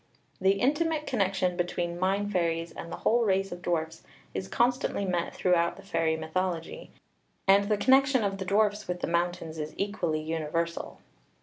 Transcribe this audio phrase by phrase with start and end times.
[0.41, 4.01] 'The intimate connection between mine fairies and the whole race of dwarfs
[4.33, 6.89] is constantly met throughout the fairy mythology;
[7.47, 10.97] and the connection of the dwarfs with the mountains is equally universal.